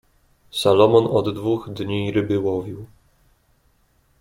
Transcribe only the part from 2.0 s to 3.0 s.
ryby łowił."